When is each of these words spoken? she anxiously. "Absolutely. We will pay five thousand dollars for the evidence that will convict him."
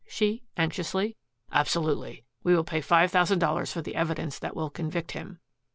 she 0.07 0.41
anxiously. 0.57 1.15
"Absolutely. 1.51 2.23
We 2.41 2.55
will 2.55 2.63
pay 2.63 2.81
five 2.81 3.11
thousand 3.11 3.37
dollars 3.37 3.71
for 3.71 3.83
the 3.83 3.93
evidence 3.95 4.39
that 4.39 4.55
will 4.55 4.71
convict 4.71 5.11
him." 5.11 5.39